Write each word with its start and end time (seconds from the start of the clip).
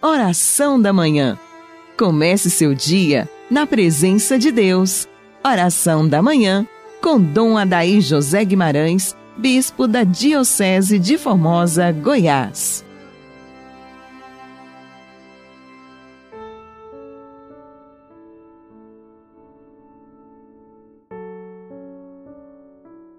Oração 0.00 0.80
da 0.80 0.92
Manhã. 0.92 1.36
Comece 1.98 2.50
seu 2.50 2.72
dia 2.72 3.28
na 3.50 3.66
presença 3.66 4.38
de 4.38 4.52
Deus. 4.52 5.08
Oração 5.44 6.06
da 6.06 6.22
Manhã 6.22 6.64
com 7.02 7.20
Dom 7.20 7.58
Adaí 7.58 8.00
José 8.00 8.44
Guimarães, 8.44 9.16
Bispo 9.36 9.88
da 9.88 10.04
Diocese 10.04 11.00
de 11.00 11.18
Formosa, 11.18 11.90
Goiás. 11.90 12.84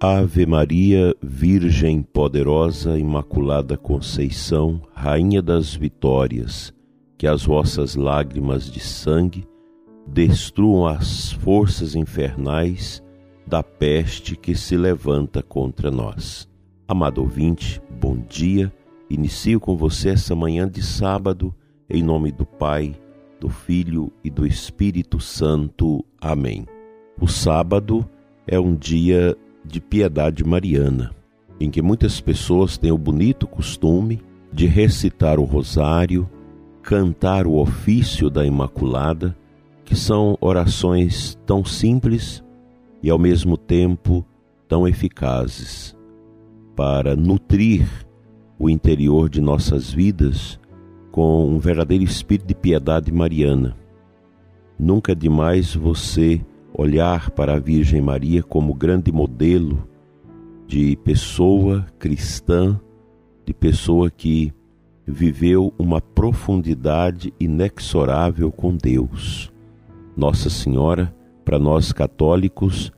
Ave 0.02 0.46
Maria, 0.46 1.14
Virgem 1.22 2.02
poderosa, 2.02 2.98
Imaculada 2.98 3.76
Conceição, 3.76 4.82
Rainha 4.94 5.42
das 5.42 5.76
Vitórias, 5.76 6.74
que 7.18 7.28
as 7.28 7.44
vossas 7.44 7.98
lágrimas 7.98 8.72
de 8.72 8.80
sangue 8.80 9.46
destruam 10.08 10.88
as 10.88 11.34
forças 11.34 11.96
infernais 11.96 13.04
da 13.46 13.62
peste 13.62 14.38
que 14.38 14.56
se 14.56 14.78
levanta 14.78 15.44
contra 15.44 15.92
nós. 15.92 16.48
Amado 16.88 17.20
ouvinte, 17.20 17.82
bom 18.00 18.18
dia. 18.18 18.72
Inicio 19.10 19.60
com 19.60 19.76
você 19.76 20.12
essa 20.12 20.34
manhã 20.34 20.66
de 20.66 20.82
sábado, 20.82 21.54
em 21.90 22.02
nome 22.02 22.32
do 22.32 22.46
Pai, 22.46 22.96
do 23.38 23.50
Filho 23.50 24.14
e 24.24 24.30
do 24.30 24.48
Espírito 24.48 25.20
Santo. 25.20 26.06
Amém. 26.22 26.66
O 27.20 27.28
sábado 27.28 28.10
é 28.48 28.58
um 28.58 28.74
dia 28.74 29.36
de 29.66 29.80
piedade 29.80 30.44
mariana, 30.44 31.12
em 31.60 31.70
que 31.70 31.82
muitas 31.82 32.20
pessoas 32.22 32.78
têm 32.78 32.92
o 32.92 32.98
bonito 32.98 33.48
costume 33.48 34.22
de 34.52 34.66
recitar 34.66 35.40
o 35.40 35.44
rosário, 35.44 36.30
cantar 36.82 37.46
o 37.46 37.56
ofício 37.56 38.30
da 38.30 38.46
Imaculada, 38.46 39.36
que 39.86 39.96
são 39.96 40.38
orações 40.40 41.38
tão 41.46 41.64
simples 41.64 42.44
e 43.02 43.10
ao 43.10 43.20
mesmo 43.20 43.58
tempo 43.58 44.26
tão 44.68 44.88
eficazes 44.88 45.96
para 46.76 47.16
nutrir 47.16 47.88
o 48.58 48.70
interior 48.70 49.30
de 49.30 49.42
nossas 49.42 49.92
vidas 49.92 50.60
com 51.12 51.48
um 51.48 51.60
verdadeiro 51.60 52.04
espírito 52.04 52.48
de 52.48 52.56
piedade 52.56 53.12
mariana. 53.12 53.76
Nunca 54.78 55.12
é 55.12 55.16
demais 55.16 55.76
você 55.76 56.40
olhar 56.80 57.30
para 57.32 57.56
a 57.56 57.60
Virgem 57.60 58.02
Maria 58.02 58.42
como 58.42 58.74
grande 58.74 59.12
modelo 59.12 59.86
de 60.66 60.96
pessoa 61.04 61.86
cristã, 62.00 62.80
de 63.46 63.54
pessoa 63.54 64.10
que 64.10 64.54
viveu 65.06 65.74
uma 65.78 66.00
profundidade 66.00 67.34
inexorável 67.38 68.50
com 68.50 68.78
Deus. 68.78 69.52
Nossa 70.16 70.50
Senhora, 70.50 71.14
para 71.44 71.60
nós 71.60 71.92
católicos, 71.92 72.94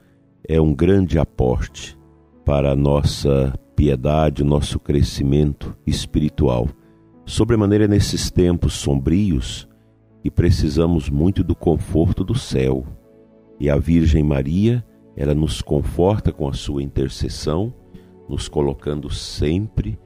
é 0.48 0.62
um 0.62 0.76
grande 0.76 1.18
aporte 1.18 1.98
para 2.46 2.74
a 2.74 2.76
nossa 2.76 3.52
piedade, 3.76 4.44
o 4.44 4.46
nosso 4.46 4.80
crescimento 4.80 5.76
espiritual. 5.88 6.68
Sobremaneira 7.26 7.88
nesses 7.88 8.30
tempos 8.30 8.74
sombrios 8.74 9.68
e 10.24 10.30
precisamos 10.30 11.10
muito 11.10 11.44
do 11.44 11.56
conforto 11.56 12.24
do 12.24 12.36
céu 12.36 12.86
e 13.62 13.70
a 13.70 13.78
Virgem 13.78 14.24
Maria, 14.24 14.84
ela 15.16 15.36
nos 15.36 15.62
conforta 15.62 16.32
com 16.32 16.50
a 16.50 16.54
sua 16.54 16.82
intercessão, 16.82 17.72
nos 18.28 18.50
colocando 18.50 19.08
sempre 19.08 20.00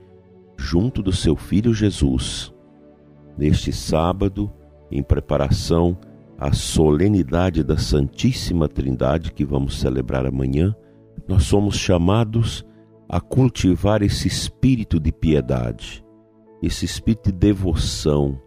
junto 0.57 1.01
do 1.01 1.13
seu 1.13 1.37
filho 1.37 1.73
Jesus. 1.73 2.53
Neste 3.37 3.71
sábado, 3.71 4.51
em 4.91 5.01
preparação 5.01 5.97
à 6.37 6.51
solenidade 6.51 7.63
da 7.63 7.77
Santíssima 7.77 8.67
Trindade 8.67 9.31
que 9.31 9.45
vamos 9.45 9.79
celebrar 9.79 10.25
amanhã, 10.25 10.75
nós 11.25 11.43
somos 11.43 11.77
chamados 11.77 12.65
a 13.07 13.21
cultivar 13.21 14.01
esse 14.01 14.27
espírito 14.27 14.99
de 14.99 15.13
piedade, 15.13 16.03
esse 16.61 16.83
espírito 16.83 17.31
de 17.31 17.37
devoção, 17.37 18.37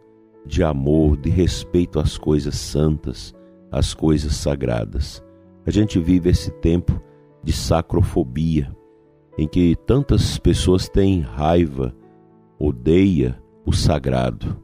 de 0.45 0.63
amor, 0.63 1.17
de 1.17 1.31
respeito 1.31 1.99
às 1.99 2.19
coisas 2.19 2.57
santas, 2.57 3.35
as 3.71 3.95
coisas 3.95 4.35
sagradas. 4.37 5.23
A 5.67 5.71
gente 5.71 5.99
vive 5.99 6.31
esse 6.31 6.51
tempo 6.51 7.01
de 7.43 7.53
sacrofobia, 7.53 8.75
em 9.37 9.47
que 9.47 9.77
tantas 9.87 10.39
pessoas 10.39 10.89
têm 10.89 11.21
raiva, 11.21 11.95
odeia 12.59 13.41
o 13.65 13.73
sagrado. 13.73 14.61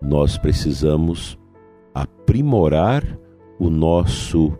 Nós 0.00 0.38
precisamos 0.38 1.38
aprimorar 1.92 3.18
o 3.58 3.68
nosso 3.68 4.52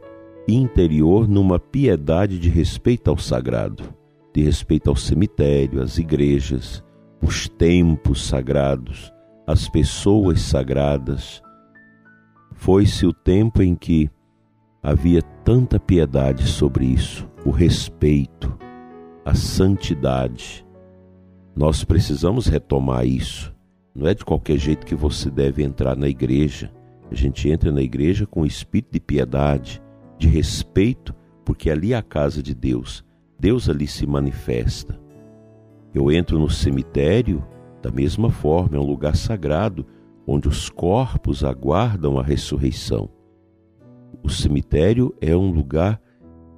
interior 0.46 1.26
numa 1.28 1.58
piedade 1.58 2.38
de 2.38 2.48
respeito 2.48 3.10
ao 3.10 3.16
sagrado, 3.16 3.84
de 4.32 4.42
respeito 4.42 4.90
ao 4.90 4.96
cemitério, 4.96 5.80
às 5.80 5.98
igrejas, 5.98 6.84
os 7.22 7.48
tempos 7.48 8.26
sagrados, 8.26 9.12
as 9.46 9.68
pessoas 9.68 10.40
sagradas, 10.42 11.42
foi-se 12.54 13.06
o 13.06 13.12
tempo 13.12 13.62
em 13.62 13.74
que 13.74 14.10
havia 14.82 15.20
tanta 15.44 15.78
piedade 15.78 16.46
sobre 16.46 16.86
isso, 16.86 17.28
o 17.44 17.50
respeito, 17.50 18.56
a 19.24 19.34
santidade. 19.34 20.64
Nós 21.54 21.84
precisamos 21.84 22.46
retomar 22.46 23.06
isso. 23.06 23.54
Não 23.94 24.06
é 24.08 24.14
de 24.14 24.24
qualquer 24.24 24.58
jeito 24.58 24.86
que 24.86 24.94
você 24.94 25.30
deve 25.30 25.62
entrar 25.62 25.96
na 25.96 26.08
igreja. 26.08 26.72
A 27.10 27.14
gente 27.14 27.48
entra 27.48 27.70
na 27.70 27.82
igreja 27.82 28.26
com 28.26 28.44
espírito 28.44 28.92
de 28.92 29.00
piedade, 29.00 29.80
de 30.18 30.26
respeito, 30.26 31.14
porque 31.44 31.70
ali 31.70 31.92
é 31.92 31.96
a 31.96 32.02
casa 32.02 32.42
de 32.42 32.54
Deus. 32.54 33.04
Deus 33.38 33.68
ali 33.68 33.86
se 33.86 34.06
manifesta. 34.06 34.98
Eu 35.94 36.10
entro 36.10 36.38
no 36.38 36.50
cemitério 36.50 37.44
da 37.80 37.90
mesma 37.90 38.30
forma, 38.30 38.76
é 38.76 38.80
um 38.80 38.86
lugar 38.86 39.14
sagrado 39.14 39.86
onde 40.26 40.48
os 40.48 40.68
corpos 40.68 41.44
aguardam 41.44 42.18
a 42.18 42.22
ressurreição. 42.22 43.08
O 44.22 44.28
cemitério 44.28 45.14
é 45.20 45.36
um 45.36 45.50
lugar 45.50 46.00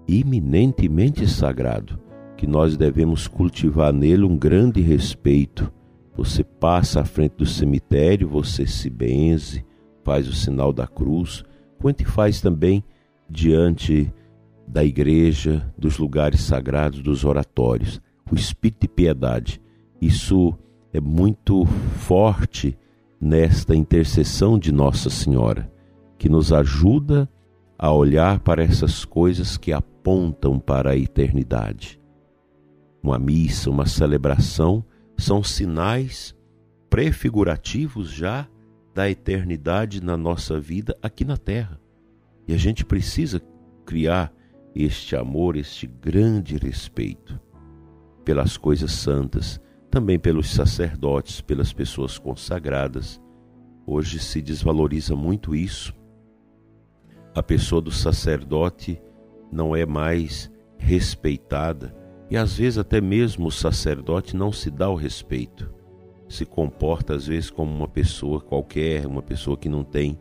eminentemente 0.08 1.26
sagrado, 1.28 1.98
que 2.36 2.46
nós 2.46 2.76
devemos 2.76 3.26
cultivar 3.26 3.92
nele 3.92 4.24
um 4.24 4.36
grande 4.36 4.80
respeito. 4.80 5.72
Você 6.14 6.44
passa 6.44 7.00
à 7.00 7.04
frente 7.04 7.36
do 7.36 7.46
cemitério, 7.46 8.28
você 8.28 8.66
se 8.66 8.88
benze, 8.88 9.64
faz 10.04 10.28
o 10.28 10.32
sinal 10.32 10.72
da 10.72 10.86
cruz, 10.86 11.44
quanto 11.78 12.04
faz 12.06 12.40
também 12.40 12.84
diante 13.28 14.12
da 14.66 14.84
igreja, 14.84 15.72
dos 15.76 15.98
lugares 15.98 16.40
sagrados, 16.40 17.02
dos 17.02 17.24
oratórios. 17.24 18.00
O 18.30 18.34
espírito 18.34 18.82
de 18.82 18.88
piedade, 18.88 19.60
isso 20.00 20.54
é 20.92 21.00
muito 21.00 21.64
forte 21.98 22.76
nesta 23.20 23.74
intercessão 23.74 24.58
de 24.58 24.72
Nossa 24.72 25.10
Senhora, 25.10 25.70
que 26.18 26.28
nos 26.28 26.52
ajuda 26.52 27.28
a 27.78 27.92
olhar 27.92 28.40
para 28.40 28.62
essas 28.62 29.04
coisas 29.04 29.56
que 29.56 29.72
apontam 29.72 30.58
para 30.58 30.90
a 30.90 30.96
eternidade. 30.96 32.00
Uma 33.02 33.18
missa, 33.18 33.70
uma 33.70 33.86
celebração 33.86 34.84
são 35.16 35.42
sinais 35.42 36.34
prefigurativos 36.88 38.10
já 38.10 38.48
da 38.94 39.10
eternidade 39.10 40.02
na 40.02 40.16
nossa 40.16 40.58
vida 40.58 40.96
aqui 41.02 41.24
na 41.24 41.36
terra. 41.36 41.78
E 42.48 42.54
a 42.54 42.56
gente 42.56 42.84
precisa 42.84 43.40
criar 43.84 44.32
este 44.74 45.16
amor, 45.16 45.56
este 45.56 45.86
grande 45.86 46.56
respeito 46.56 47.38
pelas 48.24 48.56
coisas 48.56 48.92
santas 48.92 49.60
também 49.90 50.18
pelos 50.18 50.50
sacerdotes, 50.50 51.40
pelas 51.40 51.72
pessoas 51.72 52.18
consagradas. 52.18 53.20
Hoje 53.86 54.18
se 54.18 54.42
desvaloriza 54.42 55.14
muito 55.14 55.54
isso. 55.54 55.94
A 57.34 57.42
pessoa 57.42 57.80
do 57.80 57.90
sacerdote 57.90 59.00
não 59.50 59.76
é 59.76 59.86
mais 59.86 60.50
respeitada 60.78 61.94
e 62.30 62.36
às 62.36 62.56
vezes 62.56 62.78
até 62.78 63.00
mesmo 63.00 63.46
o 63.46 63.52
sacerdote 63.52 64.36
não 64.36 64.50
se 64.50 64.70
dá 64.70 64.88
o 64.88 64.96
respeito. 64.96 65.72
Se 66.28 66.44
comporta 66.44 67.14
às 67.14 67.26
vezes 67.26 67.50
como 67.50 67.72
uma 67.72 67.86
pessoa 67.86 68.40
qualquer, 68.40 69.06
uma 69.06 69.22
pessoa 69.22 69.56
que 69.56 69.68
não 69.68 69.84
tem 69.84 70.18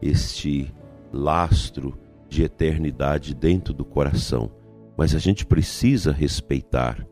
este 0.00 0.72
lastro 1.12 1.98
de 2.28 2.44
eternidade 2.44 3.34
dentro 3.34 3.74
do 3.74 3.84
coração. 3.84 4.50
Mas 4.96 5.14
a 5.14 5.18
gente 5.18 5.44
precisa 5.44 6.12
respeitar 6.12 7.04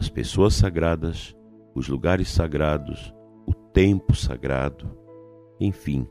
as 0.00 0.08
pessoas 0.08 0.54
sagradas, 0.54 1.36
os 1.74 1.86
lugares 1.86 2.30
sagrados, 2.30 3.12
o 3.46 3.52
tempo 3.52 4.16
sagrado, 4.16 4.90
enfim, 5.60 6.08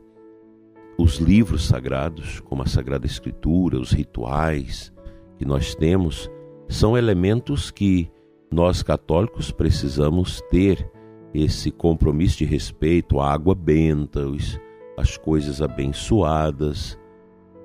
os 0.96 1.16
livros 1.16 1.66
sagrados, 1.66 2.38
como 2.38 2.62
a 2.62 2.66
Sagrada 2.66 3.04
Escritura, 3.04 3.80
os 3.80 3.90
rituais 3.90 4.92
que 5.36 5.44
nós 5.44 5.74
temos, 5.74 6.30
são 6.68 6.96
elementos 6.96 7.72
que 7.72 8.08
nós 8.48 8.80
católicos 8.80 9.50
precisamos 9.50 10.40
ter 10.42 10.88
esse 11.34 11.72
compromisso 11.72 12.38
de 12.38 12.44
respeito 12.44 13.18
à 13.18 13.32
água 13.32 13.56
benta, 13.56 14.20
as 14.96 15.16
coisas 15.16 15.60
abençoadas. 15.60 16.96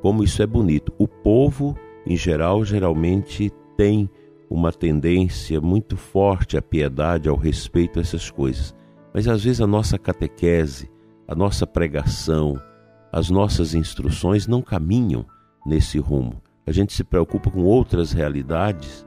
Como 0.02 0.24
isso 0.24 0.42
é 0.42 0.48
bonito. 0.48 0.92
O 0.98 1.08
povo, 1.08 1.78
em 2.04 2.18
geral, 2.18 2.66
geralmente 2.66 3.52
tem 3.78 4.10
uma 4.50 4.72
tendência 4.72 5.60
muito 5.60 5.98
forte 5.98 6.58
à 6.58 6.62
piedade, 6.62 7.30
ao 7.30 7.36
respeito 7.36 8.00
a 8.00 8.02
essas 8.02 8.30
coisas. 8.30 8.76
Mas 9.14 9.28
às 9.28 9.44
vezes 9.44 9.62
a 9.62 9.68
nossa 9.68 9.98
catequese, 9.98 10.90
a 11.28 11.34
nossa 11.34 11.66
pregação, 11.66 12.60
as 13.12 13.30
nossas 13.30 13.74
instruções 13.74 14.48
não 14.48 14.62
caminham 14.62 15.26
nesse 15.66 15.98
rumo. 16.00 16.42
A 16.68 16.72
gente 16.72 16.94
se 16.94 17.04
preocupa 17.04 17.50
com 17.50 17.64
outras 17.64 18.12
realidades 18.12 19.06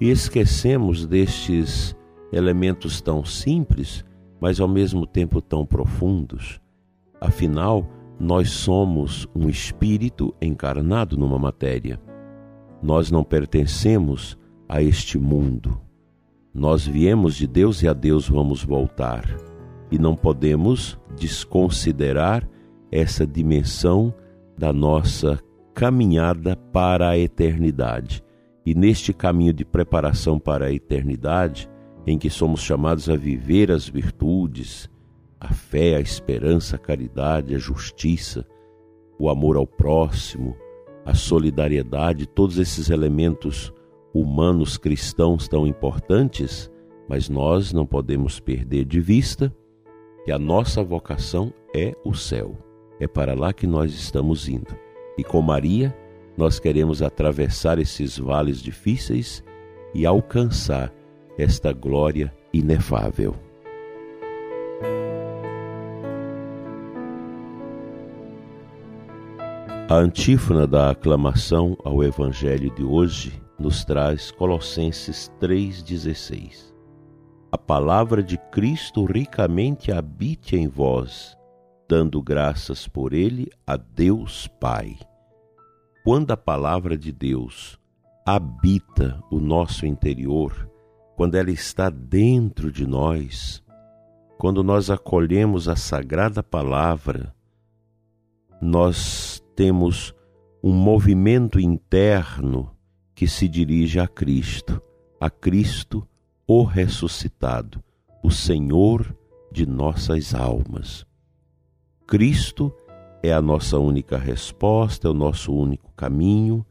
e 0.00 0.08
esquecemos 0.08 1.06
destes 1.06 1.96
elementos 2.32 3.00
tão 3.00 3.24
simples, 3.24 4.04
mas 4.40 4.60
ao 4.60 4.68
mesmo 4.68 5.06
tempo 5.06 5.42
tão 5.42 5.66
profundos. 5.66 6.60
Afinal, 7.20 7.86
nós 8.18 8.50
somos 8.50 9.26
um 9.34 9.48
espírito 9.48 10.34
encarnado 10.40 11.16
numa 11.16 11.38
matéria. 11.38 12.00
Nós 12.82 13.10
não 13.10 13.24
pertencemos 13.24 14.38
a 14.70 14.80
este 14.80 15.18
mundo. 15.18 15.80
Nós 16.54 16.86
viemos 16.86 17.34
de 17.34 17.44
Deus 17.44 17.82
e 17.82 17.88
a 17.88 17.92
Deus 17.92 18.28
vamos 18.28 18.62
voltar. 18.62 19.24
E 19.90 19.98
não 19.98 20.14
podemos 20.14 20.96
desconsiderar 21.18 22.48
essa 22.92 23.26
dimensão 23.26 24.14
da 24.56 24.72
nossa 24.72 25.40
caminhada 25.74 26.54
para 26.54 27.08
a 27.08 27.18
eternidade. 27.18 28.22
E 28.64 28.72
neste 28.72 29.12
caminho 29.12 29.52
de 29.52 29.64
preparação 29.64 30.38
para 30.38 30.66
a 30.66 30.72
eternidade, 30.72 31.68
em 32.06 32.16
que 32.16 32.30
somos 32.30 32.60
chamados 32.60 33.10
a 33.10 33.16
viver 33.16 33.72
as 33.72 33.88
virtudes, 33.88 34.88
a 35.40 35.52
fé, 35.52 35.96
a 35.96 36.00
esperança, 36.00 36.76
a 36.76 36.78
caridade, 36.78 37.56
a 37.56 37.58
justiça, 37.58 38.46
o 39.18 39.28
amor 39.28 39.56
ao 39.56 39.66
próximo, 39.66 40.56
a 41.04 41.12
solidariedade, 41.12 42.24
todos 42.28 42.56
esses 42.56 42.88
elementos 42.88 43.72
humanos 44.12 44.76
cristãos 44.76 45.48
tão 45.48 45.66
importantes, 45.66 46.70
mas 47.08 47.28
nós 47.28 47.72
não 47.72 47.86
podemos 47.86 48.40
perder 48.40 48.84
de 48.84 49.00
vista 49.00 49.54
que 50.24 50.32
a 50.32 50.38
nossa 50.38 50.82
vocação 50.82 51.52
é 51.74 51.94
o 52.04 52.14
céu. 52.14 52.56
É 52.98 53.06
para 53.06 53.34
lá 53.34 53.52
que 53.52 53.66
nós 53.66 53.92
estamos 53.92 54.48
indo. 54.48 54.76
E 55.16 55.24
com 55.24 55.40
Maria, 55.40 55.96
nós 56.36 56.58
queremos 56.58 57.02
atravessar 57.02 57.78
esses 57.78 58.18
vales 58.18 58.62
difíceis 58.62 59.42
e 59.94 60.04
alcançar 60.06 60.92
esta 61.38 61.72
glória 61.72 62.32
inefável. 62.52 63.34
A 69.88 69.96
antífona 69.96 70.68
da 70.68 70.90
aclamação 70.90 71.76
ao 71.82 72.04
Evangelho 72.04 72.72
de 72.76 72.84
hoje 72.84 73.40
nos 73.60 73.84
traz 73.84 74.30
Colossenses 74.30 75.30
3,16. 75.38 76.74
A 77.52 77.58
palavra 77.58 78.22
de 78.22 78.38
Cristo 78.50 79.04
ricamente 79.04 79.92
habite 79.92 80.56
em 80.56 80.66
vós, 80.66 81.36
dando 81.86 82.22
graças 82.22 82.88
por 82.88 83.12
ele 83.12 83.50
a 83.66 83.76
Deus 83.76 84.48
Pai. 84.58 84.96
Quando 86.02 86.30
a 86.30 86.38
palavra 86.38 86.96
de 86.96 87.12
Deus 87.12 87.78
habita 88.24 89.22
o 89.30 89.38
nosso 89.38 89.84
interior, 89.84 90.70
quando 91.14 91.34
ela 91.34 91.50
está 91.50 91.90
dentro 91.90 92.72
de 92.72 92.86
nós, 92.86 93.62
quando 94.38 94.64
nós 94.64 94.88
acolhemos 94.88 95.68
a 95.68 95.76
sagrada 95.76 96.42
palavra, 96.42 97.34
nós 98.62 99.44
temos 99.54 100.14
um 100.62 100.72
movimento 100.72 101.60
interno 101.60 102.74
que 103.20 103.28
se 103.28 103.46
dirige 103.46 104.00
a 104.00 104.08
Cristo, 104.08 104.80
a 105.20 105.28
Cristo 105.28 106.08
o 106.46 106.62
ressuscitado, 106.62 107.84
o 108.24 108.30
Senhor 108.30 109.14
de 109.52 109.66
nossas 109.66 110.34
almas. 110.34 111.04
Cristo 112.06 112.72
é 113.22 113.30
a 113.30 113.42
nossa 113.42 113.78
única 113.78 114.16
resposta, 114.16 115.06
é 115.06 115.10
o 115.10 115.12
nosso 115.12 115.52
único 115.52 115.92
caminho, 115.92 116.64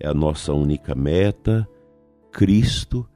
é 0.00 0.08
a 0.08 0.12
nossa 0.12 0.52
única 0.52 0.96
meta. 0.96 1.64
Cristo 2.32 3.08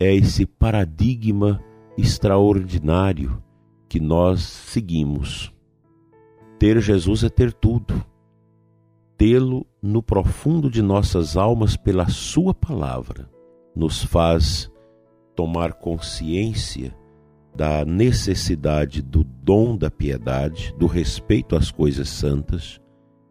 é 0.00 0.14
esse 0.14 0.46
paradigma 0.46 1.62
extraordinário 1.98 3.42
que 3.90 4.00
nós 4.00 4.40
seguimos. 4.40 5.52
Ter 6.58 6.80
Jesus 6.80 7.24
é 7.24 7.28
ter 7.28 7.52
tudo 7.52 8.02
tê-lo 9.22 9.64
no 9.80 10.02
profundo 10.02 10.68
de 10.68 10.82
nossas 10.82 11.36
almas 11.36 11.76
pela 11.76 12.08
Sua 12.08 12.52
palavra, 12.52 13.30
nos 13.72 14.02
faz 14.02 14.68
tomar 15.36 15.74
consciência 15.74 16.92
da 17.54 17.84
necessidade 17.84 19.00
do 19.00 19.22
dom 19.22 19.76
da 19.76 19.88
piedade, 19.88 20.74
do 20.76 20.86
respeito 20.86 21.54
às 21.54 21.70
coisas 21.70 22.08
santas, 22.08 22.80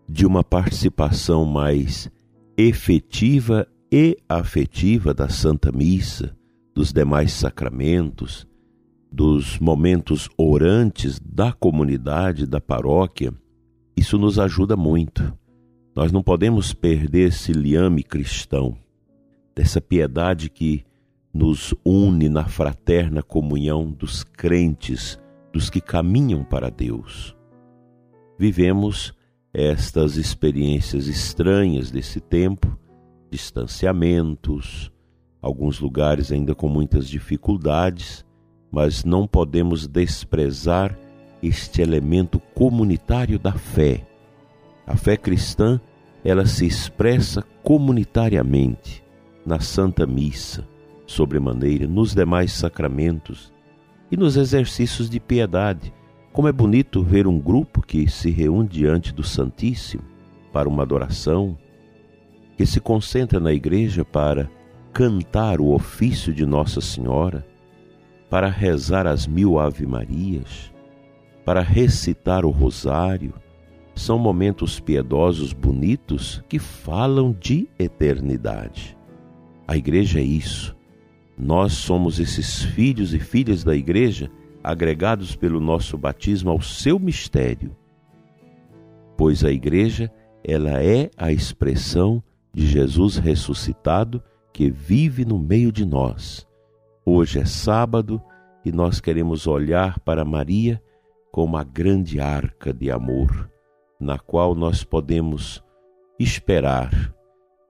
de 0.08 0.26
uma 0.26 0.46
participação 0.46 1.44
mais 1.44 2.10
efetiva 2.58 3.68
e 3.92 4.16
afetiva 4.30 5.14
da 5.14 5.28
Santa 5.28 5.74
Missa, 5.74 6.34
dos 6.74 6.94
demais 6.94 7.34
sacramentos, 7.34 8.48
dos 9.12 9.60
momentos 9.60 10.30
orantes 10.38 11.20
da 11.20 11.52
comunidade, 11.52 12.48
da 12.48 12.62
paróquia. 12.62 13.34
Isso 13.94 14.18
nos 14.18 14.40
ajuda 14.40 14.78
muito 14.78 15.41
nós 15.96 16.12
não 16.12 16.24
podemos 16.24 16.74
perder 16.74 17.30
esse 17.30 17.52
liame 17.52 18.04
cristão, 18.04 18.78
dessa 19.54 19.82
piedade 19.82 20.50
que 20.50 20.86
nos 21.34 21.74
une 21.86 22.30
na 22.30 22.46
fraterna 22.46 23.22
comunhão 23.22 23.92
dos 23.92 24.24
crentes, 24.24 25.20
dos 25.52 25.70
que 25.70 25.82
caminham 25.82 26.44
para 26.44 26.70
Deus. 26.70 27.36
Vivemos 28.40 29.14
estas 29.54 30.16
experiências 30.16 31.08
estranhas 31.08 31.92
desse 31.92 32.22
tempo, 32.22 32.78
distanciamentos, 33.30 34.92
alguns 35.42 35.80
lugares 35.80 36.32
ainda 36.32 36.56
com 36.56 36.70
muitas 36.70 37.08
dificuldades, 37.08 38.26
mas 38.72 39.04
não 39.04 39.28
podemos 39.28 39.88
desprezar 39.88 40.98
este 41.44 41.82
elemento 41.82 42.40
comunitário 42.56 43.38
da 43.38 43.52
fé 43.52 44.06
a 44.86 44.96
fé 44.96 45.16
cristã, 45.18 45.80
ela 46.24 46.46
se 46.46 46.66
expressa 46.66 47.44
comunitariamente 47.64 49.04
na 49.46 49.60
Santa 49.60 50.06
Missa, 50.06 50.68
sobremaneira, 51.06 51.88
nos 51.88 52.14
demais 52.14 52.52
sacramentos 52.52 53.52
e 54.12 54.18
nos 54.18 54.38
exercícios 54.38 55.10
de 55.10 55.20
piedade. 55.20 55.94
Como 56.32 56.48
é 56.48 56.52
bonito 56.52 57.04
ver 57.04 57.28
um 57.28 57.40
grupo 57.40 57.82
que 57.82 58.10
se 58.10 58.30
reúne 58.30 58.70
diante 58.70 59.14
do 59.14 59.24
Santíssimo 59.24 60.04
para 60.54 60.70
uma 60.70 60.84
adoração, 60.84 61.58
que 62.58 62.66
se 62.66 62.80
concentra 62.80 63.40
na 63.40 63.52
igreja 63.52 64.06
para 64.06 64.50
cantar 64.94 65.60
o 65.60 65.74
ofício 65.74 66.34
de 66.34 66.46
Nossa 66.46 66.82
Senhora, 66.82 67.46
para 68.30 68.48
rezar 68.48 69.08
as 69.08 69.28
mil 69.28 69.60
Ave-Marias, 69.60 70.72
para 71.44 71.62
recitar 71.62 72.46
o 72.46 72.50
rosário, 72.50 73.34
são 74.02 74.18
momentos 74.18 74.80
piedosos 74.80 75.54
bonitos 75.54 76.44
que 76.50 76.58
falam 76.58 77.32
de 77.40 77.70
eternidade. 77.78 78.98
A 79.68 79.78
igreja 79.78 80.20
é 80.20 80.24
isso. 80.24 80.76
Nós 81.38 81.74
somos 81.74 82.20
esses 82.20 82.64
filhos 82.64 83.14
e 83.14 83.20
filhas 83.20 83.64
da 83.64 83.76
igreja 83.76 84.30
agregados 84.64 85.36
pelo 85.36 85.60
nosso 85.60 85.98
batismo 85.98 86.50
ao 86.50 86.62
seu 86.62 87.00
mistério. 87.00 87.76
Pois 89.16 89.44
a 89.44 89.52
igreja, 89.52 90.12
ela 90.44 90.82
é 90.82 91.10
a 91.16 91.32
expressão 91.32 92.24
de 92.54 92.66
Jesus 92.66 93.18
ressuscitado 93.18 94.22
que 94.52 94.70
vive 94.70 95.26
no 95.26 95.38
meio 95.38 95.72
de 95.72 95.86
nós. 95.86 96.48
Hoje 97.06 97.40
é 97.40 97.46
sábado 97.46 98.22
e 98.66 98.72
nós 98.72 99.00
queremos 99.00 99.48
olhar 99.48 100.00
para 100.00 100.26
Maria 100.26 100.82
como 101.32 101.56
a 101.56 101.64
grande 101.64 102.20
arca 102.20 102.74
de 102.74 102.92
amor 102.92 103.52
na 104.02 104.18
qual 104.18 104.56
nós 104.56 104.84
podemos 104.84 105.64
esperar, 106.20 107.14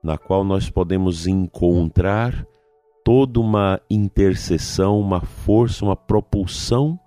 na 0.02 0.16
qual 0.16 0.42
nós 0.42 0.70
podemos 0.70 1.26
encontrar 1.26 2.46
toda 3.04 3.38
uma 3.38 3.78
intercessão, 3.90 4.98
uma 4.98 5.20
força, 5.20 5.84
uma 5.84 5.94
propulsão 5.94 6.98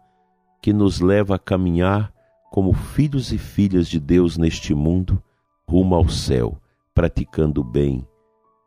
que 0.62 0.72
nos 0.72 1.00
leva 1.00 1.36
a 1.36 1.40
caminhar 1.40 2.14
como 2.52 2.72
filhos 2.72 3.34
e 3.34 3.40
filhas 3.40 3.88
de 3.88 4.00
Deus 4.00 4.38
neste 4.38 4.76
mundo 4.76 5.22
rumo 5.68 5.96
ao 5.96 6.08
céu, 6.08 6.62
praticando 6.94 7.62
o 7.62 7.64
bem, 7.64 8.08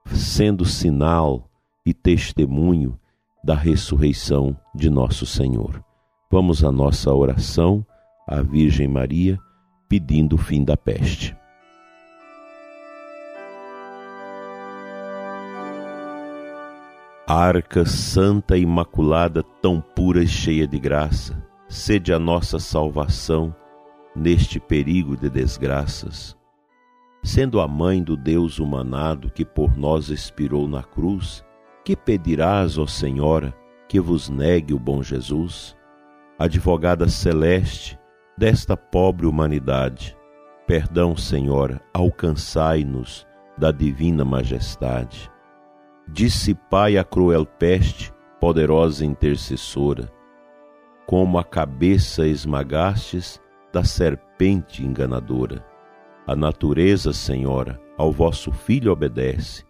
sendo 0.07 0.65
sinal 0.65 1.49
e 1.87 1.95
testemunho 1.95 2.99
da 3.45 3.55
ressurreição 3.55 4.57
de 4.75 4.91
nosso 4.91 5.25
Senhor. 5.25 5.83
Vamos 6.31 6.65
à 6.65 6.73
nossa 6.73 7.15
oração 7.15 7.87
à 8.27 8.43
Virgem 8.43 8.89
Maria, 8.89 9.39
pedindo 9.89 10.35
o 10.35 10.39
fim 10.39 10.63
da 10.63 10.77
peste. 10.77 11.37
Arca 17.27 17.85
santa 17.85 18.57
imaculada, 18.57 19.43
tão 19.63 19.81
pura 19.81 20.23
e 20.23 20.27
cheia 20.27 20.67
de 20.67 20.79
graça, 20.79 21.43
sede 21.69 22.13
a 22.13 22.19
nossa 22.19 22.59
salvação 22.59 23.55
neste 24.15 24.59
perigo 24.59 25.17
de 25.17 25.29
desgraças. 25.29 26.37
Sendo 27.23 27.61
a 27.61 27.69
mãe 27.69 28.03
do 28.03 28.17
Deus 28.17 28.59
humanado 28.59 29.31
que 29.31 29.45
por 29.45 29.77
nós 29.77 30.09
expirou 30.09 30.69
na 30.69 30.83
cruz, 30.83 31.45
que 31.85 31.97
pedirás, 31.97 32.79
ó 32.79 32.87
Senhora, 32.87 33.55
que 33.89 34.01
vos 34.01 34.29
negue 34.29 34.73
o 34.73 34.79
bom 34.79 35.03
Jesus? 35.03 35.77
Advogada 36.39 37.09
celeste 37.09 37.98
desta 38.39 38.77
pobre 38.77 39.27
humanidade, 39.27 40.17
perdão, 40.67 41.17
Senhora, 41.17 41.81
alcançai-nos 41.93 43.27
da 43.59 43.73
divina 43.73 44.25
majestade 44.25 45.31
dissipai 46.13 46.97
a 46.97 47.05
cruel 47.05 47.45
peste, 47.45 48.13
poderosa 48.41 49.05
intercessora, 49.05 50.11
como 51.07 51.39
a 51.39 51.45
cabeça 51.45 52.27
esmagastes 52.27 53.41
da 53.73 53.85
serpente 53.85 54.85
enganadora. 54.85 55.65
A 56.27 56.37
natureza, 56.37 57.13
Senhora, 57.13 57.81
ao 57.97 58.13
vosso 58.13 58.53
Filho 58.53 58.93
obedece, 58.93 59.65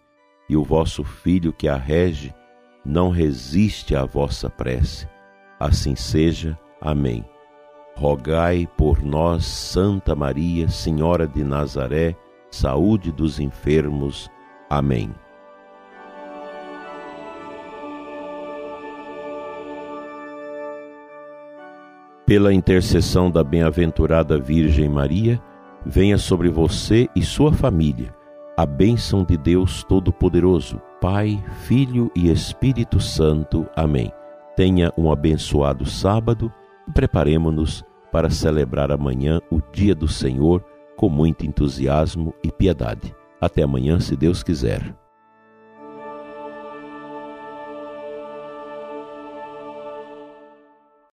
e 0.49 0.57
o 0.57 0.63
vosso 0.63 1.03
Filho 1.03 1.53
que 1.53 1.67
a 1.67 1.75
rege 1.75 2.33
não 2.85 3.09
resiste 3.09 3.95
à 3.95 4.05
vossa 4.05 4.49
prece. 4.49 5.07
Assim 5.59 5.95
seja. 5.95 6.57
Amém. 6.81 7.25
Rogai 7.99 8.65
por 8.77 9.03
nós, 9.03 9.45
Santa 9.45 10.15
Maria, 10.15 10.69
Senhora 10.69 11.27
de 11.27 11.43
Nazaré, 11.43 12.15
saúde 12.49 13.11
dos 13.11 13.39
enfermos. 13.39 14.29
Amém. 14.69 15.11
pela 22.25 22.53
intercessão 22.53 23.31
da 23.31 23.43
bem-aventurada 23.43 24.37
Virgem 24.37 24.87
Maria, 24.87 25.41
venha 25.83 26.15
sobre 26.15 26.47
você 26.47 27.09
e 27.15 27.23
sua 27.23 27.51
família 27.51 28.13
a 28.59 28.65
bênção 28.65 29.23
de 29.23 29.37
Deus 29.37 29.83
Todo-Poderoso, 29.85 30.81
Pai, 30.99 31.41
Filho 31.61 32.11
e 32.13 32.29
Espírito 32.29 32.99
Santo. 32.99 33.65
Amém. 33.73 34.11
Tenha 34.53 34.91
um 34.97 35.09
abençoado 35.09 35.85
sábado 35.85 36.51
e 36.85 36.91
preparemos-nos 36.91 37.85
para 38.11 38.29
celebrar 38.29 38.91
amanhã 38.91 39.39
o 39.51 39.61
dia 39.71 39.95
do 39.95 40.07
Senhor 40.07 40.63
com 40.95 41.09
muito 41.09 41.45
entusiasmo 41.45 42.33
e 42.43 42.51
piedade. 42.51 43.15
Até 43.39 43.63
amanhã, 43.63 43.99
se 43.99 44.15
Deus 44.15 44.43
quiser. 44.43 44.93